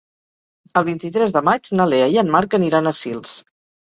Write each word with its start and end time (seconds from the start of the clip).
El 0.79 0.85
vint-i-tres 0.87 1.35
de 1.35 1.43
maig 1.49 1.69
na 1.79 1.87
Lea 1.89 2.07
i 2.13 2.17
en 2.21 2.31
Marc 2.37 2.57
aniran 2.59 2.93
a 2.93 2.95
Sils. 3.01 3.35